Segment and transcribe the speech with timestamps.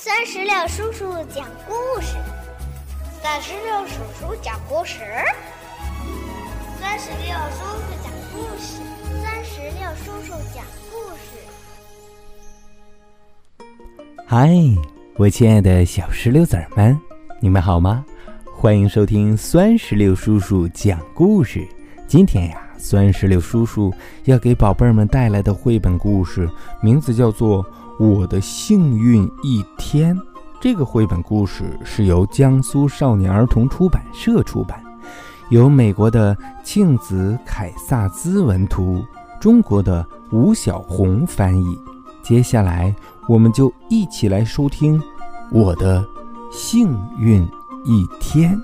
[0.00, 2.14] 三十六叔叔讲故事，
[3.20, 5.00] 三十六叔叔讲故事，
[6.80, 8.80] 三十六叔叔讲故事，
[9.20, 11.42] 三十六叔叔讲故事。
[14.24, 14.48] 嗨，
[15.16, 16.96] 我亲爱的小石榴籽儿们，
[17.40, 18.04] 你们好吗？
[18.54, 21.66] 欢迎收听酸石榴叔叔讲故事。
[22.06, 23.92] 今天呀，酸石榴叔叔
[24.26, 26.48] 要给宝贝儿们带来的绘本故事，
[26.80, 27.66] 名字叫做。
[27.98, 30.16] 我的幸运一天，
[30.60, 34.80] 这个绘本故事是由江苏少年儿童出版社出版，
[35.50, 39.04] 由美国的庆子凯萨兹文图，
[39.40, 41.76] 中国的吴小红翻译。
[42.22, 42.94] 接下来，
[43.26, 44.96] 我们就一起来收听
[45.50, 46.06] 《我的
[46.52, 47.42] 幸运
[47.84, 48.56] 一天》。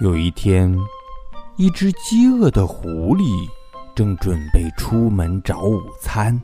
[0.00, 0.78] 有一天，
[1.56, 3.48] 一只饥饿的狐狸
[3.94, 6.38] 正准备出门找午餐。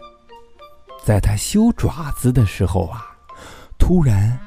[1.04, 3.14] 在它修爪子的时候啊，
[3.78, 4.40] 突然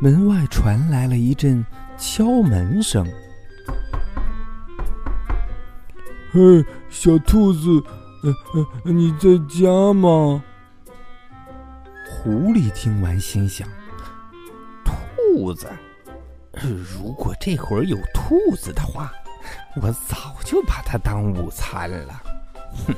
[0.00, 1.62] 门外传来了一阵
[1.98, 3.06] 敲门声。
[6.32, 7.68] “嘿，小兔子，
[8.22, 10.42] 呃呃，你在家吗？”
[12.08, 13.68] 狐狸听完心想
[14.82, 15.68] ：“兔子。”
[16.66, 19.12] 如果这会儿有兔子的话，
[19.80, 22.22] 我早就把它当午餐了。
[22.86, 22.94] 哼，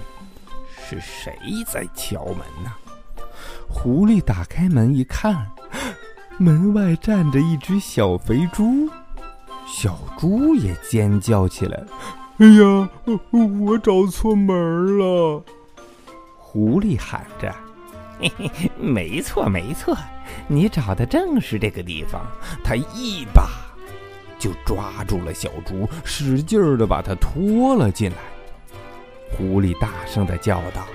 [0.88, 1.32] 是谁
[1.66, 2.72] 在敲门呢？
[3.68, 5.46] 狐狸打开门一看，
[6.38, 8.88] 门外站着一只小肥猪。
[9.66, 11.80] 小猪也尖叫起来
[12.38, 12.88] ：“哎呀，
[13.30, 15.44] 我找错门了！”
[16.36, 17.54] 狐狸喊着
[18.20, 19.96] ：“嘿嘿，没错，没错。”
[20.46, 22.24] 你找的正是这个地方。
[22.62, 23.48] 他一把
[24.38, 28.16] 就抓住了小猪，使劲儿的把它拖了进来。
[29.32, 30.86] 狐狸大声的叫道：“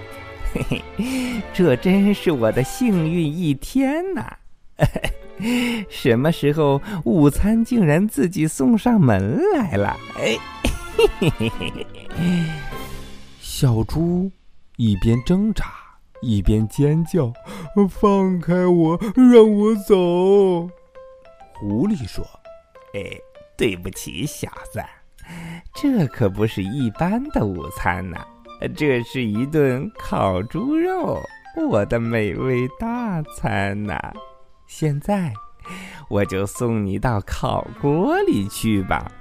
[0.54, 4.38] 嘿嘿，这真是我的幸运一天呐！
[5.90, 10.38] 什么时候午餐竟然自己送上门来了？”哎，
[10.98, 11.74] 嘿嘿嘿嘿
[12.18, 12.46] 嘿。
[13.40, 14.30] 小猪
[14.78, 15.85] 一边挣扎。
[16.26, 17.32] 一边尖叫
[17.90, 20.68] ：“放开我，让我走！”
[21.60, 22.26] 狐狸说
[22.96, 23.02] ：“哎，
[23.58, 24.84] 对不起，小子，
[25.76, 28.26] 这可不是一般的午餐呐，
[28.76, 31.22] 这是一顿烤猪肉，
[31.70, 33.98] 我的美味大餐呐！
[34.68, 35.32] 现在，
[36.10, 39.12] 我就送你到烤锅里去吧。”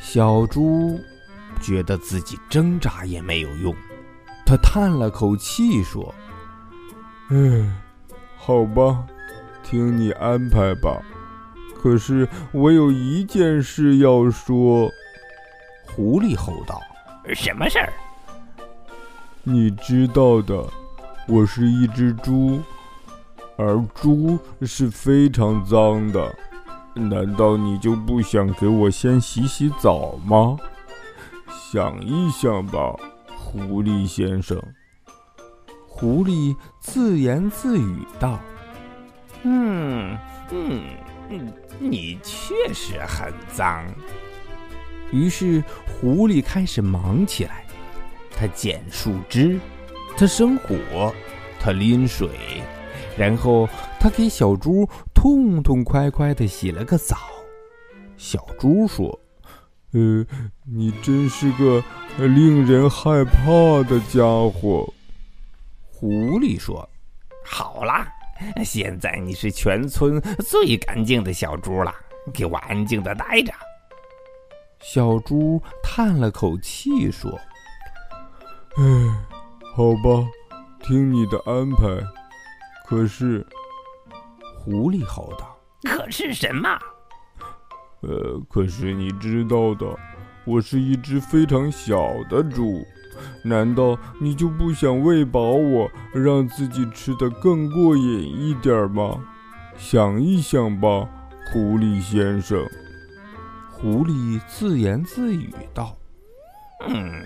[0.00, 0.98] 小猪
[1.60, 3.74] 觉得自己挣扎也没有用。
[4.48, 6.14] 他叹了口气说
[7.28, 7.70] ：“嗯，
[8.38, 9.04] 好吧，
[9.62, 11.02] 听你安排吧。
[11.78, 14.90] 可是我有一件事要说。”
[15.94, 16.80] 狐狸吼道
[17.34, 17.92] ：“什么事儿？
[19.42, 20.64] 你知道的，
[21.26, 22.58] 我是一只猪，
[23.58, 26.34] 而猪是非常脏的。
[26.94, 30.56] 难道你就不想给我先洗洗澡吗？
[31.70, 32.96] 想一想吧。”
[33.50, 34.62] 狐狸先生，
[35.86, 38.38] 狐狸自言自语道
[39.42, 40.14] ：“嗯
[40.50, 40.82] 嗯
[41.30, 43.86] 嗯，你确实很脏。”
[45.10, 47.64] 于是狐狸开始忙起来，
[48.36, 49.58] 他捡树枝，
[50.14, 51.10] 他生火，
[51.58, 52.28] 他拎水，
[53.16, 53.66] 然后
[53.98, 57.16] 他给小猪痛痛快快的洗了个澡。
[58.18, 59.18] 小猪说。
[59.92, 60.24] 呃，
[60.64, 61.82] 你真是个
[62.18, 64.92] 令人害怕的家伙。
[65.90, 66.88] 狐狸说
[67.42, 68.06] ：“好啦，
[68.64, 71.94] 现在你是全村最干净的小猪了，
[72.34, 73.52] 给我安静的待着。”
[74.78, 77.30] 小猪叹了口气说
[78.76, 78.84] ：“唉，
[79.74, 80.24] 好吧，
[80.82, 81.86] 听你的安排。
[82.86, 83.44] 可是，
[84.60, 86.78] 狐狸吼道：‘可是什么？’”
[88.00, 89.86] 呃，可是你知道的，
[90.44, 92.84] 我是一只非常小的猪，
[93.42, 99.18] 难道你就不想喂饱我，让自己吃得更过瘾一点吗？
[99.76, 101.08] 想一想吧，
[101.52, 102.64] 狐狸先生。
[103.70, 105.96] 狐狸自言自语道
[106.88, 107.24] ：“嗯，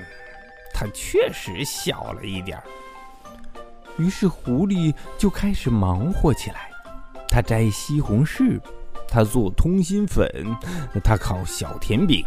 [0.75, 2.65] 它确实小了一点儿。”
[3.99, 6.71] 于是狐狸就开始忙活起来，
[7.29, 8.59] 它摘西红柿。
[9.13, 10.27] 他做通心粉，
[11.05, 12.25] 他烤小甜饼，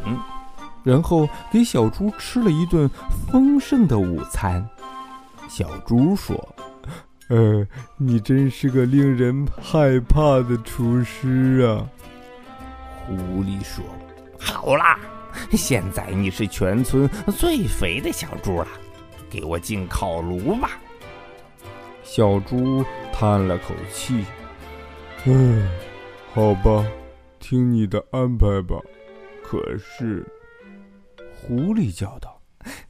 [0.84, 2.88] 然后给小猪吃了一顿
[3.32, 4.64] 丰盛的午餐。
[5.50, 6.38] 小猪说
[7.30, 7.66] ：“呃，
[7.98, 11.90] 你真是个令人害怕的厨师啊！
[13.08, 13.84] 狐狸说
[14.40, 15.00] ：“好啦，
[15.54, 18.68] 现在你是全村最肥的小猪了，
[19.28, 20.70] 给我进烤炉吧。”
[22.04, 24.24] 小猪叹了口气
[25.26, 25.68] ：“嗯，
[26.36, 26.86] 好吧，
[27.40, 28.76] 听你的安排吧。
[29.42, 30.26] 可是……”
[31.34, 32.42] 狐狸叫道：“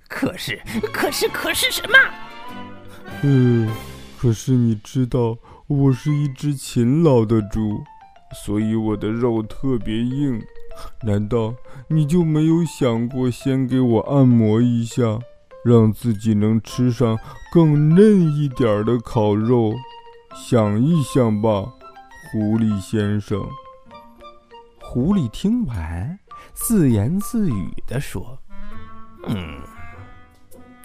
[0.09, 0.59] 可是，
[0.91, 1.95] 可是，可是什么？”
[3.21, 3.69] 嗯。
[4.17, 5.37] 可是你知道，
[5.67, 7.83] 我是一只勤劳的猪，
[8.33, 10.41] 所以我的肉特别硬。
[11.03, 11.53] 难道
[11.87, 15.19] 你就没有想过先给我按摩一下，
[15.63, 17.19] 让自己能吃上
[17.53, 19.75] 更嫩一点的烤肉？
[20.33, 21.71] 想一想吧，
[22.35, 23.41] 狐狸先生。
[24.81, 26.19] 狐狸听完，
[26.53, 28.37] 自言自语地说
[29.29, 29.57] ：“嗯，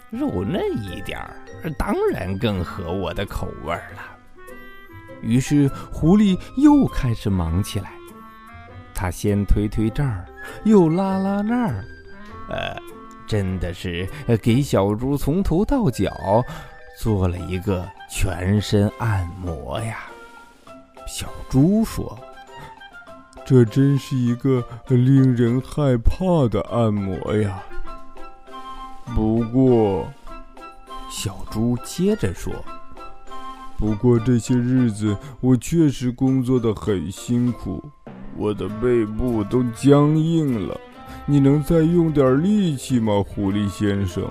[0.09, 1.35] 肉嫩一点儿。”
[1.77, 4.17] 当然更合我的口味了。
[5.21, 7.91] 于是狐狸又开始忙起来，
[8.93, 10.25] 他先推推这儿，
[10.63, 11.83] 又拉拉那儿，
[12.47, 12.81] 呃，
[13.27, 14.07] 真的是
[14.41, 16.41] 给小猪从头到脚
[16.97, 20.05] 做了一个全身按摩呀。
[21.13, 22.17] 小猪说
[23.43, 27.61] ：“这真是一个令人害怕的按摩呀。”
[29.13, 30.07] 不过。
[31.09, 32.53] 小猪接着说
[33.77, 37.83] ：“不过这些日子我确实工作的很辛苦，
[38.37, 40.79] 我的背部都僵硬了。
[41.25, 44.25] 你能再用点力气吗，狐狸先生？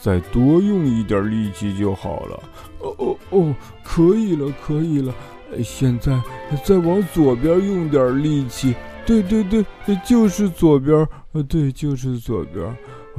[0.00, 2.42] 再多用一点力气就好了。
[2.80, 5.12] 哦哦哦，可以了，可以了。
[5.62, 6.20] 现在
[6.64, 8.74] 再往左边用点力气。
[9.06, 9.64] 对对对，
[10.04, 11.06] 就是左边。
[11.32, 12.76] 呃，对，就是左边。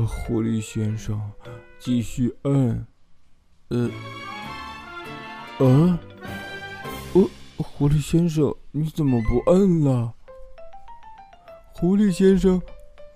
[0.08, 1.20] 狐狸先生。”
[1.80, 2.86] 继续摁，
[3.70, 3.90] 呃，
[5.60, 6.00] 呃，
[7.14, 10.14] 哦，狐狸先生，你怎么不摁了？
[11.72, 12.62] 狐狸先生，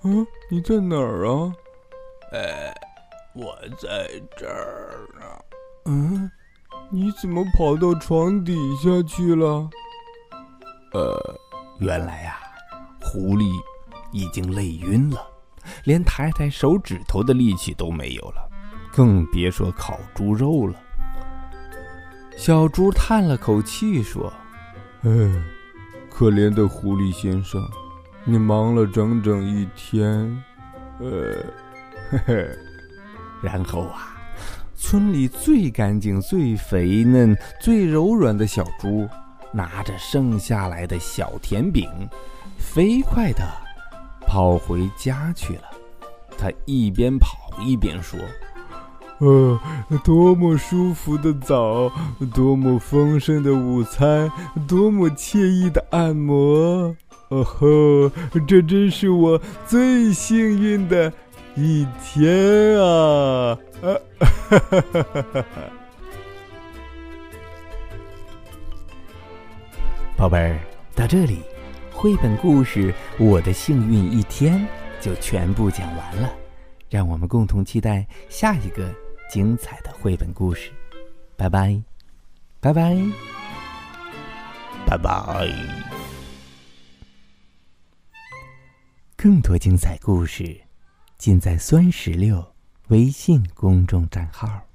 [0.03, 1.53] 嗯，你在哪儿啊？
[2.31, 2.73] 呃，
[3.33, 5.25] 我在这儿呢。
[5.83, 6.31] 嗯，
[6.95, 9.67] 你怎么跑到床底下去了？
[10.91, 11.39] 呃，
[11.79, 12.37] 原来呀，
[13.01, 13.49] 狐狸
[14.11, 15.19] 已经累晕了，
[15.85, 18.47] 连抬抬手指头的力气都没有了。
[18.91, 20.75] 更别说烤猪肉了。
[22.37, 24.31] 小猪叹了口气说
[25.01, 25.09] ：“哎，
[26.11, 27.59] 可怜的狐狸先生，
[28.23, 30.43] 你忙了整整一天。”
[31.01, 31.43] 呃，
[32.11, 32.49] 嘿嘿。
[33.41, 34.15] 然后啊，
[34.83, 39.07] 村里最干净、最肥嫩、最柔软的小猪，
[39.53, 41.89] 拿着剩下来的小甜饼，
[42.57, 43.41] 飞快地
[44.27, 45.63] 跑回家去了。
[46.37, 48.19] 他一边跑一边说。
[49.19, 49.57] 呃，
[50.03, 51.89] 多么舒服的澡，
[52.33, 54.29] 多么丰盛的午餐，
[54.67, 56.93] 多么惬意的按摩！
[57.29, 58.11] 哦吼，
[58.45, 61.11] 这真是我最幸运的
[61.55, 63.57] 一天啊！
[63.81, 63.87] 啊
[64.21, 65.45] 哈哈哈哈哈！
[70.17, 70.59] 宝贝儿，
[70.95, 71.41] 到这里，
[71.91, 72.91] 绘本故事
[73.23, 74.59] 《我的幸运一天》
[75.03, 76.33] 就全部讲完了。
[76.89, 78.93] 让我们共同期待下一个。
[79.29, 80.69] 精彩的绘本故事，
[81.35, 81.81] 拜拜，
[82.59, 82.95] 拜拜，
[84.85, 85.47] 拜拜。
[89.17, 90.55] 更多精彩故事，
[91.23, 92.45] 尽在酸石榴
[92.89, 94.72] 微信公众账号。